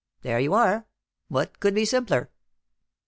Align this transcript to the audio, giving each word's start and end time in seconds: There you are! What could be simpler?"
There 0.23 0.39
you 0.39 0.55
are! 0.55 0.87
What 1.27 1.59
could 1.59 1.75
be 1.75 1.85
simpler?" 1.85 2.31